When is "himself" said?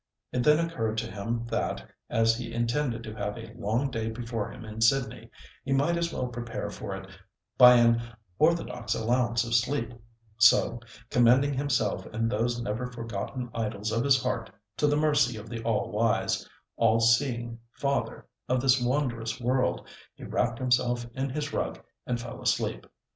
11.53-12.07, 20.57-21.05